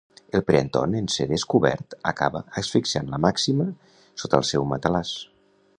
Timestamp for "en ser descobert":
0.99-1.97